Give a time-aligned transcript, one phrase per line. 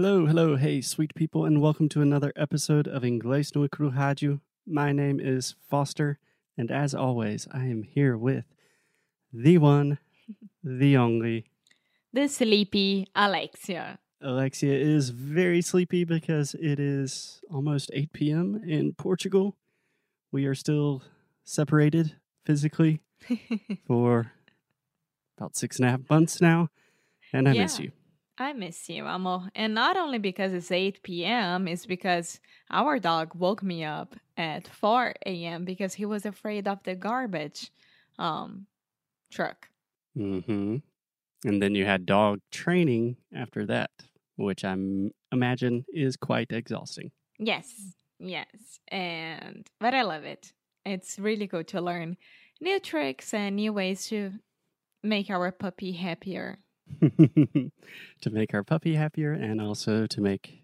[0.00, 4.40] Hello, hello, hey, sweet people, and welcome to another episode of Inglês no Rádio.
[4.64, 6.20] My name is Foster,
[6.56, 8.44] and as always, I am here with
[9.32, 9.98] the one,
[10.62, 11.46] the only.
[12.12, 13.98] The sleepy Alexia.
[14.22, 18.62] Alexia is very sleepy because it is almost 8 p.m.
[18.64, 19.56] in Portugal.
[20.30, 21.02] We are still
[21.42, 23.00] separated physically
[23.88, 24.30] for
[25.36, 26.68] about six and a half months now,
[27.32, 27.90] and I miss you.
[28.38, 29.50] I miss you, amor.
[29.54, 34.68] And not only because it's 8 p.m., it's because our dog woke me up at
[34.68, 35.64] 4 a.m.
[35.64, 37.70] because he was afraid of the garbage
[38.18, 38.66] um,
[39.30, 39.68] truck.
[40.14, 40.76] hmm
[41.44, 43.90] And then you had dog training after that,
[44.36, 44.76] which I
[45.32, 47.12] imagine is quite exhausting.
[47.38, 48.80] Yes, yes.
[48.88, 50.52] And, but I love it.
[50.84, 52.16] It's really good to learn
[52.60, 54.32] new tricks and new ways to
[55.02, 56.58] make our puppy happier.
[58.20, 60.62] to make our puppy happier and also to make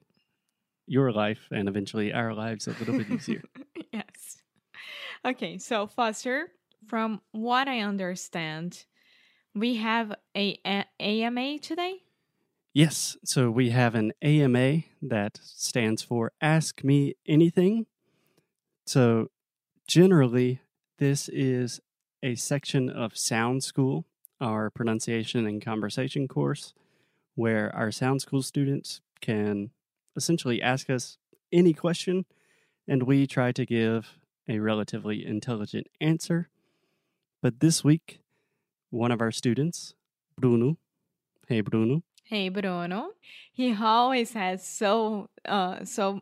[0.87, 3.42] your life and eventually our lives a little bit easier.
[3.92, 4.42] yes.
[5.25, 6.48] Okay, so Foster,
[6.86, 8.84] from what I understand,
[9.55, 12.02] we have a, a AMA today.
[12.75, 17.86] yes, so we have an AMA that stands for Ask Me Anything.
[18.86, 19.28] So
[19.86, 20.61] generally,
[20.98, 21.80] this is
[22.22, 24.06] a section of Sound School,
[24.45, 26.75] our pronunciation and conversation course,
[27.34, 29.70] where our Sound School students can
[30.17, 31.19] essentially ask us
[31.51, 32.27] any question,
[32.86, 36.48] and we try to give a relatively intelligent answer.
[37.42, 38.20] But this week,
[38.91, 39.95] one of our students,
[40.39, 40.77] Bruno,
[41.48, 43.11] hey Bruno, Hey Bruno,
[43.53, 46.20] he always has so uh so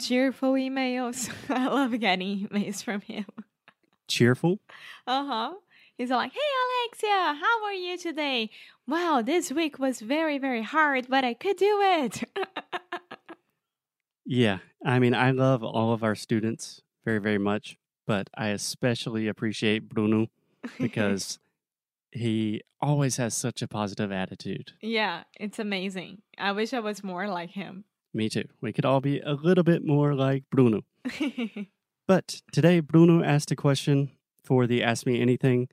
[0.00, 1.30] cheerful emails.
[1.48, 3.26] I love getting emails from him.
[4.08, 4.58] cheerful.
[5.06, 5.52] Uh huh.
[5.98, 6.40] He's like, "Hey
[6.84, 8.50] Alexia, how are you today?
[8.86, 12.24] Wow, this week was very very hard, but I could do it."
[14.24, 19.28] Yeah, I mean, I love all of our students very, very much, but I especially
[19.28, 20.26] appreciate Bruno
[20.80, 21.38] because
[22.10, 24.72] he always has such a positive attitude.
[24.82, 26.22] yeah, it's amazing.
[26.38, 27.84] I wish I was more like him.
[28.12, 28.44] Me too.
[28.60, 30.82] We could all be a little bit more like Bruno.
[32.08, 34.12] But today, Bruno asked a question
[34.44, 35.68] for the Ask Me Anything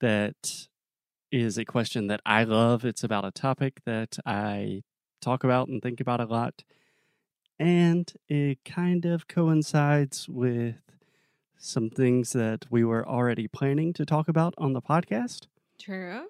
[0.00, 0.68] that
[1.30, 2.84] is a question that I love.
[2.84, 4.82] It's about a topic that I
[5.20, 6.64] talk about and think about a lot.
[7.58, 10.76] And it kind of coincides with
[11.58, 15.48] some things that we were already planning to talk about on the podcast.
[15.78, 16.26] True.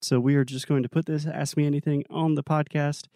[0.00, 3.06] So we are just going to put this Ask Me Anything on the podcast.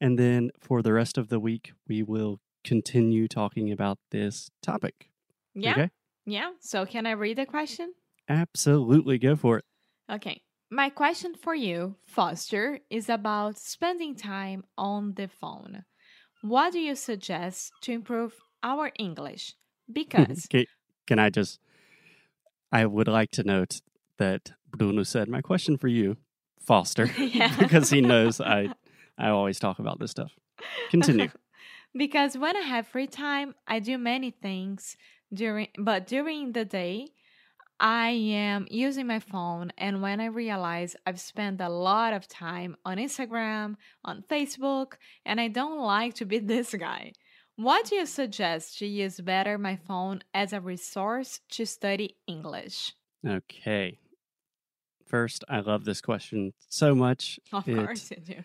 [0.00, 5.10] And then for the rest of the week, we will continue talking about this topic.
[5.54, 5.72] Yeah.
[5.72, 5.90] Okay?
[6.26, 6.50] Yeah.
[6.60, 7.94] So can I read the question?
[8.28, 9.18] Absolutely.
[9.18, 9.64] Go for it.
[10.10, 10.42] Okay.
[10.70, 15.84] My question for you, Foster, is about spending time on the phone.
[16.42, 19.54] What do you suggest to improve our English?
[19.92, 20.64] Because can,
[21.06, 21.60] can I just,
[22.72, 23.82] I would like to note
[24.18, 26.16] that Bruno said, my question for you,
[26.58, 27.54] Foster, Yeah.
[27.58, 28.70] because he knows I,
[29.18, 30.32] I always talk about this stuff.
[30.90, 31.28] Continue.
[31.94, 34.96] because when I have free time, I do many things
[35.32, 37.08] during but during the day
[37.80, 42.76] I am using my phone and when I realize I've spent a lot of time
[42.84, 44.94] on Instagram, on Facebook,
[45.26, 47.12] and I don't like to be this guy.
[47.56, 52.94] What do you suggest to use better my phone as a resource to study English?
[53.26, 53.98] Okay.
[55.06, 57.38] First, I love this question so much.
[57.52, 58.44] Of It- course you do.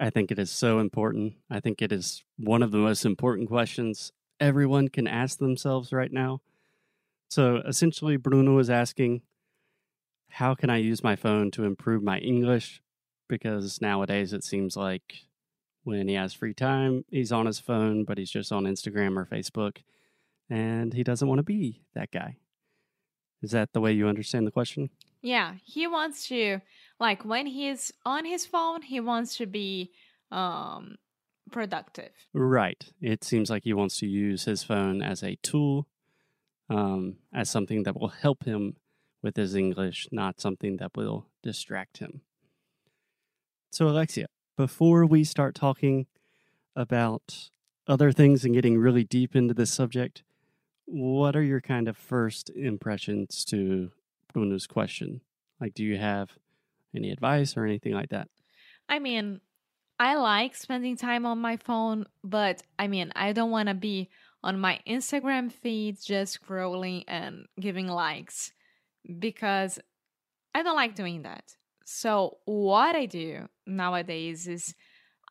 [0.00, 1.34] I think it is so important.
[1.48, 4.10] I think it is one of the most important questions
[4.40, 6.40] everyone can ask themselves right now.
[7.32, 9.22] So essentially, Bruno is asking,
[10.28, 12.82] How can I use my phone to improve my English?
[13.26, 15.22] Because nowadays it seems like
[15.82, 19.24] when he has free time, he's on his phone, but he's just on Instagram or
[19.24, 19.78] Facebook,
[20.50, 22.36] and he doesn't want to be that guy.
[23.40, 24.90] Is that the way you understand the question?
[25.22, 26.60] Yeah, he wants to
[27.00, 29.92] like when he's on his phone, he wants to be
[30.30, 30.96] um
[31.50, 32.12] productive.
[32.34, 32.84] Right.
[33.00, 35.86] It seems like he wants to use his phone as a tool,
[36.72, 38.76] um, as something that will help him
[39.22, 42.22] with his English, not something that will distract him.
[43.70, 44.26] So, Alexia,
[44.56, 46.06] before we start talking
[46.74, 47.50] about
[47.86, 50.22] other things and getting really deep into this subject,
[50.86, 53.90] what are your kind of first impressions to
[54.32, 55.20] Bruno's question?
[55.60, 56.30] Like, do you have
[56.94, 58.28] any advice or anything like that?
[58.88, 59.40] I mean,
[59.98, 64.08] I like spending time on my phone, but I mean, I don't want to be
[64.42, 68.52] on my Instagram feed just scrolling and giving likes
[69.18, 69.78] because
[70.54, 71.56] I don't like doing that.
[71.84, 74.74] So, what I do nowadays is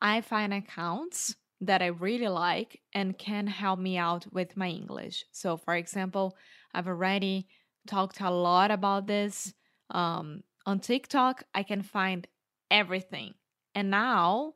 [0.01, 5.23] I find accounts that I really like and can help me out with my English.
[5.31, 6.35] So, for example,
[6.73, 7.47] I've already
[7.87, 9.53] talked a lot about this.
[9.91, 12.27] Um, on TikTok, I can find
[12.69, 13.35] everything.
[13.75, 14.55] And now,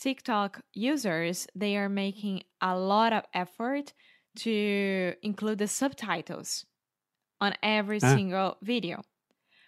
[0.00, 3.92] TikTok users, they are making a lot of effort
[4.40, 6.66] to include the subtitles
[7.40, 8.14] on every Ah.
[8.14, 9.02] single video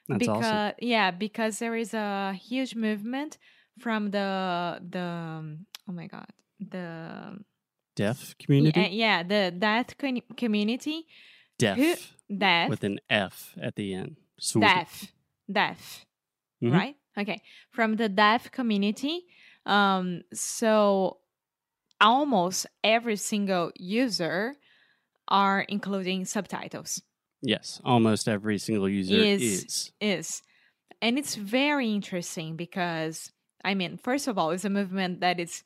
[0.08, 0.74] That's because awesome.
[0.80, 3.38] yeah because there is a huge movement
[3.78, 5.58] from the the
[5.88, 6.26] oh my god
[6.58, 7.38] the
[7.94, 8.80] Deaf community?
[8.80, 11.06] yeah, yeah the that con- community
[11.58, 11.94] Deaf who
[12.38, 14.16] deaf with an F at the end.
[14.60, 15.12] Deaf
[15.50, 16.06] deaf
[16.62, 16.72] Mhm.
[16.72, 17.40] right okay
[17.70, 19.26] from the deaf community
[19.66, 21.18] um so
[22.00, 24.54] almost every single user
[25.28, 27.02] are including subtitles
[27.42, 29.92] Yes, almost every single user Is- is.
[30.00, 30.42] is.
[31.02, 33.30] And it's very interesting because,
[33.62, 35.62] I mean, first of all, it's a movement that is,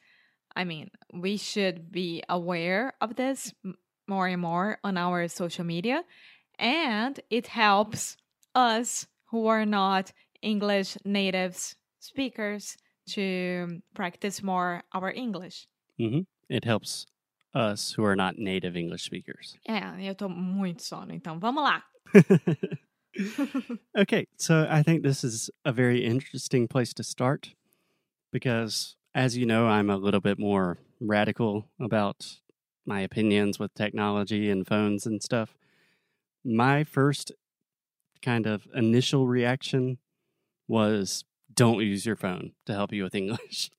[0.55, 3.55] I mean, we should be aware of this
[4.08, 6.05] more and more on our social media.
[6.58, 8.17] And it helps
[8.55, 10.12] us who are not
[10.43, 12.76] English natives speakers
[13.14, 15.66] to practice more our English.
[16.00, 16.20] Mm-hmm.
[16.48, 17.06] It helps
[17.54, 19.56] us who are not native English speakers.
[19.68, 21.82] É, eu tô muito sono, então vamos lá.
[23.98, 27.54] okay, so I think this is a very interesting place to start
[28.32, 32.38] because, as you know, I'm a little bit more radical about
[32.86, 35.56] my opinions with technology and phones and stuff.
[36.44, 37.32] My first
[38.22, 39.98] kind of initial reaction
[40.68, 41.24] was
[41.55, 43.70] don't use your phone to help you with English.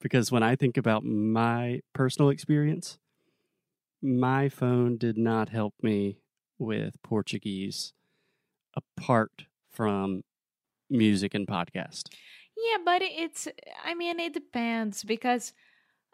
[0.00, 2.98] because when I think about my personal experience,
[4.02, 6.18] my phone did not help me
[6.58, 7.92] with Portuguese
[8.74, 10.22] apart from
[10.88, 12.08] music and podcast.
[12.56, 13.48] Yeah, but it's,
[13.84, 15.52] I mean, it depends because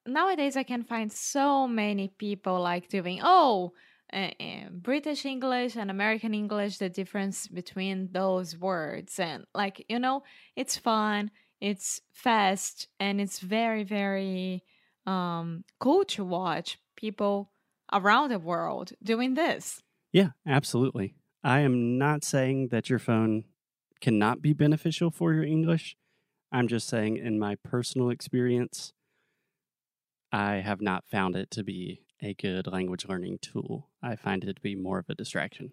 [0.07, 3.73] nowadays I can find so many people like doing, oh,
[4.13, 4.31] uh,
[4.71, 9.19] British English and American English, the difference between those words.
[9.19, 10.23] And like, you know,
[10.55, 11.31] it's fun,
[11.61, 14.63] it's fast, and it's very, very
[15.07, 17.51] um, cool to watch people
[17.93, 19.83] around the world doing this.
[20.13, 21.15] Yeah, absolutely.
[21.45, 23.45] I am not saying that your phone
[24.01, 25.97] cannot be beneficial for your English.
[26.53, 28.93] I'm just saying, in my personal experience,
[30.33, 33.89] I have not found it to be a good language learning tool.
[34.03, 35.73] I find it to be more of a distraction.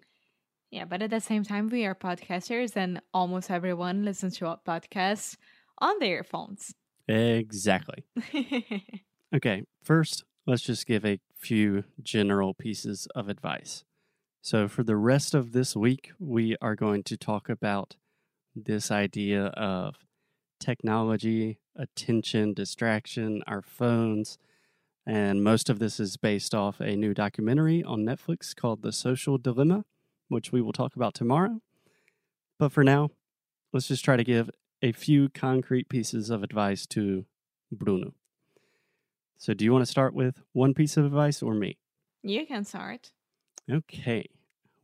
[0.70, 4.58] Yeah, but at the same time, we are podcasters, and almost everyone listens to our
[4.66, 5.36] podcasts
[5.78, 6.74] on their phones.
[7.08, 8.04] Exactly.
[9.34, 13.82] Okay, first, let's just give a few general pieces of advice.
[14.42, 17.96] So, for the rest of this week, we are going to talk about
[18.54, 19.96] this idea of
[20.60, 24.38] technology, attention, distraction, our phones.
[25.06, 29.36] And most of this is based off a new documentary on Netflix called The Social
[29.36, 29.84] Dilemma,
[30.28, 31.60] which we will talk about tomorrow.
[32.58, 33.10] But for now,
[33.72, 37.26] let's just try to give a few concrete pieces of advice to
[37.70, 38.14] Bruno.
[39.36, 41.76] So, do you want to start with one piece of advice or me?
[42.22, 43.12] you can start.
[43.70, 44.30] Okay,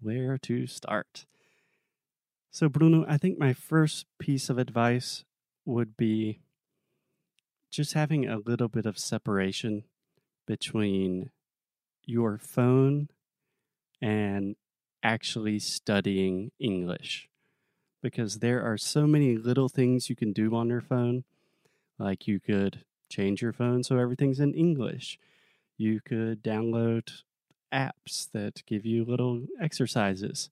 [0.01, 1.25] where to start?
[2.51, 5.25] So, Bruno, I think my first piece of advice
[5.65, 6.41] would be
[7.71, 9.85] just having a little bit of separation
[10.51, 11.31] between
[12.05, 13.09] your phone
[14.03, 14.57] and
[15.01, 17.29] actually studying English.
[18.03, 21.23] Because there are so many little things you can do on your phone.
[22.01, 25.21] Like you could change your phone so everything's in English.
[25.79, 27.23] You could download
[27.73, 30.51] apps that give you little exercises.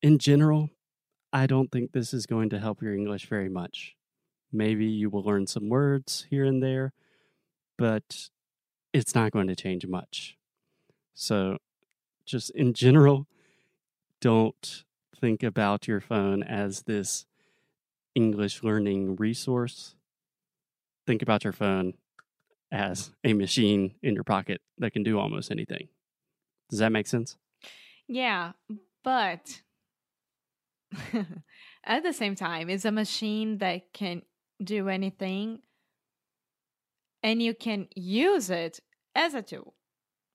[0.00, 0.70] In general,
[1.30, 3.96] I don't think this is going to help your English very much.
[4.50, 6.94] Maybe you will learn some words here and there,
[7.76, 8.30] but
[8.92, 10.36] it's not going to change much.
[11.14, 11.58] So,
[12.24, 13.26] just in general,
[14.20, 14.84] don't
[15.18, 17.26] think about your phone as this
[18.14, 19.94] English learning resource.
[21.06, 21.94] Think about your phone
[22.70, 25.88] as a machine in your pocket that can do almost anything.
[26.68, 27.36] Does that make sense?
[28.06, 28.52] Yeah,
[29.02, 29.62] but
[31.84, 34.22] at the same time, it's a machine that can
[34.62, 35.60] do anything
[37.22, 38.80] and you can use it
[39.14, 39.74] as a tool.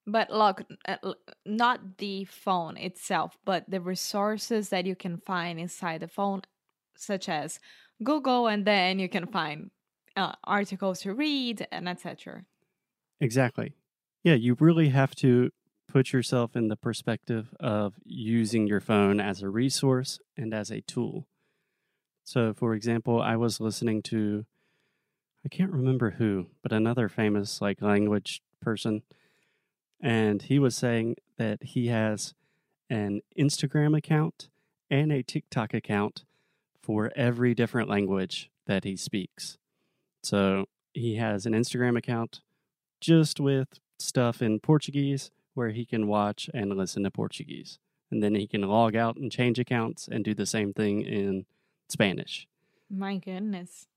[0.06, 1.14] But look, uh,
[1.46, 6.42] not the phone itself, but the resources that you can find inside the phone,
[6.98, 7.60] such as
[8.04, 9.72] Google, and then you can find
[10.18, 12.44] uh, articles to read and etc.
[13.22, 13.74] Exactly.
[14.24, 15.52] Yeah, you really have to
[15.88, 20.82] put yourself in the perspective of using your phone as a resource and as a
[20.82, 21.28] tool.
[22.24, 24.46] So, for example, I was listening to,
[25.46, 29.04] I can't remember who, but another famous like language person.
[30.02, 32.34] And he was saying that he has
[32.90, 34.50] an Instagram account
[34.90, 36.24] and a TikTok account
[36.82, 39.58] for every different language that he speaks.
[40.24, 42.42] So he has an Instagram account
[43.02, 47.80] just with stuff in Portuguese where he can watch and listen to Portuguese.
[48.12, 51.46] And then he can log out and change accounts and do the same thing in
[51.90, 52.48] Spanish.
[52.90, 53.88] My goodness.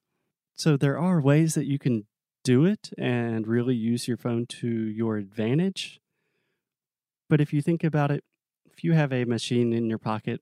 [0.57, 2.07] So there are ways that you can
[2.43, 6.01] do it and really use your phone to your advantage.
[7.29, 8.25] But if you think about it,
[8.65, 10.41] if you have a machine in your pocket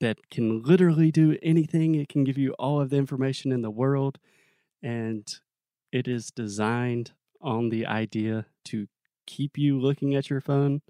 [0.00, 3.70] that can literally do anything, it can give you all of the information in the
[3.70, 4.18] world,
[4.82, 5.40] and
[5.90, 8.86] it is designed on the idea to
[9.26, 10.80] keep you looking at your phone,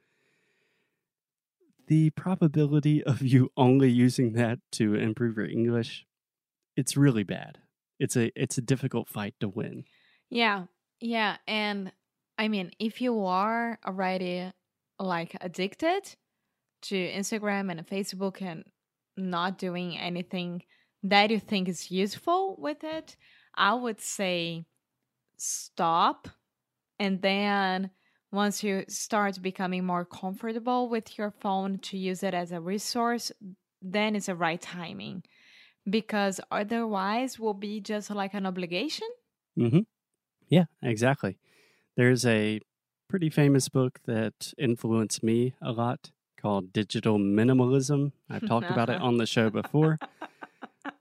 [1.89, 6.07] the probability of you only using that to improve your English,
[6.77, 7.59] it's really bad.
[8.03, 9.85] It's a it's a difficult fight to win.
[10.29, 10.65] Yeah.
[11.01, 11.37] Yeah.
[11.47, 11.93] And
[12.37, 14.51] I mean, if you are already
[14.99, 16.03] like addicted
[16.83, 18.65] to Instagram and Facebook and
[19.17, 20.65] not doing anything
[21.05, 23.17] that you think is useful with it,
[23.55, 24.65] I would say
[25.37, 26.29] stop.
[26.99, 27.91] And then
[28.33, 33.31] once you start becoming more comfortable with your phone to use it as a resource,
[33.81, 35.23] then it's the right timing.
[35.89, 39.09] Because otherwise will be just like an obligation.
[39.59, 39.81] Mm-hmm.
[40.49, 41.39] Yeah, exactly.
[41.97, 42.61] There's a
[43.09, 46.11] pretty famous book that influenced me a lot
[46.41, 48.13] called Digital Minimalism.
[48.31, 49.99] I've talked about it on the show before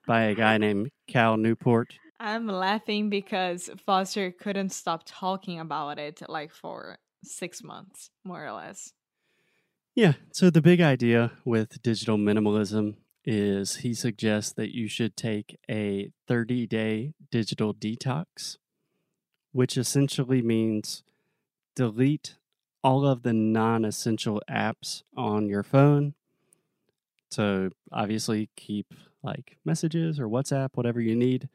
[0.07, 1.93] by a guy named Cal Newport.
[2.19, 8.51] I'm laughing because Foster couldn't stop talking about it like for six months, more or
[8.51, 8.93] less.
[9.95, 10.13] Yeah.
[10.31, 16.11] So the big idea with digital minimalism is he suggests that you should take a
[16.27, 18.57] 30 day digital detox,
[19.51, 21.03] which essentially means
[21.75, 22.35] delete
[22.83, 26.13] all of the non essential apps on your phone.
[27.29, 31.47] So obviously keep like messages or WhatsApp, whatever you need,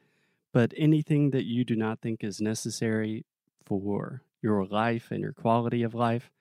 [0.53, 3.25] but anything that you do not think is necessary
[3.65, 6.31] for your life and your quality of life,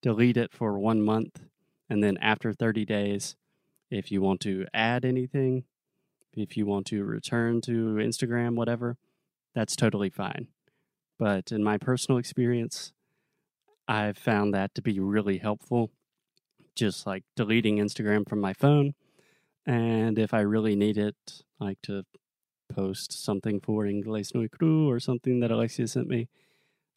[0.00, 1.40] delete it for one month.
[1.90, 3.36] And then after 30 days,
[3.90, 5.64] if you want to add anything,
[6.34, 8.96] if you want to return to Instagram, whatever,
[9.54, 10.48] that's totally fine.
[11.18, 12.92] But in my personal experience,
[13.88, 15.90] I've found that to be really helpful.
[16.76, 18.94] Just like deleting Instagram from my phone.
[19.66, 21.16] And if I really need it,
[21.58, 22.04] like to
[22.72, 26.28] post something for Inglês No Cru or something that Alexia sent me,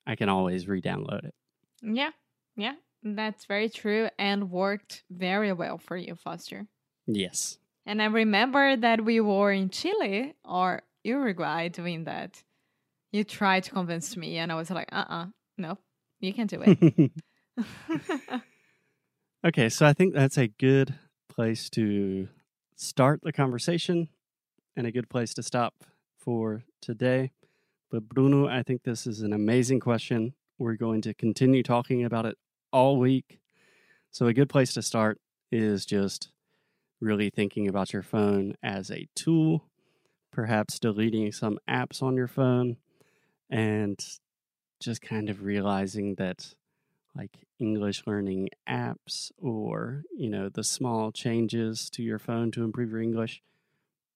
[0.06, 1.34] I can always re download it.
[1.82, 2.12] Yeah,
[2.56, 6.68] yeah, that's very true and worked very well for you, Foster.
[7.15, 7.58] Yes.
[7.86, 12.44] And I remember that we were in Chile or Uruguay doing that.
[13.12, 15.25] You tried to convince me, and I was like, uh uh
[15.58, 15.77] no,
[16.20, 17.12] you can't do it.
[19.46, 20.96] okay, so I think that's a good
[21.27, 22.30] place to
[22.75, 24.10] start the conversation
[24.75, 25.74] and a good place to stop
[26.18, 27.32] for today.
[27.89, 30.34] But Bruno, I think this is an amazing question.
[30.58, 32.38] We're going to continue talking about it
[32.72, 33.39] all week.
[34.12, 35.20] So, a good place to start
[35.51, 36.30] is just
[37.01, 39.67] really thinking about your phone as a tool,
[40.31, 42.77] perhaps deleting some apps on your phone,
[43.50, 44.00] and
[44.79, 46.55] just kind of realizing that
[47.15, 52.91] like English learning apps or, you know, the small changes to your phone to improve
[52.91, 53.41] your English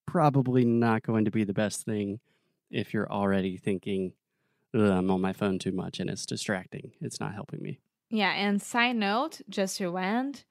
[0.06, 2.20] probably not going to be the best thing
[2.70, 4.12] if you're already thinking,
[4.72, 6.92] I'm on my phone too much and it's distracting.
[7.00, 7.80] It's not helping me.
[8.08, 10.44] Yeah, and side note, just to end,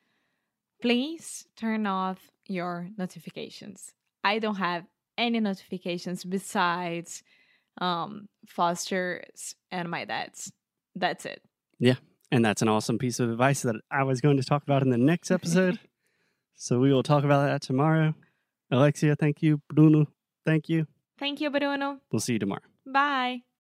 [0.86, 3.94] please turn off your notifications.
[4.24, 4.84] I don't have
[5.18, 7.24] any notifications besides
[7.82, 10.52] um Foster's and my dad's.
[10.94, 11.42] That's it.
[11.80, 11.96] Yeah.
[12.32, 14.90] And that's an awesome piece of advice that I was going to talk about in
[14.90, 15.80] the next episode.
[16.56, 18.14] so we will talk about that tomorrow.
[18.72, 19.62] Alexia, thank you.
[19.70, 20.08] Bruno,
[20.46, 20.88] thank you.
[21.18, 22.00] Thank you, Bruno.
[22.12, 22.64] We'll see you tomorrow.
[22.86, 23.46] Bye.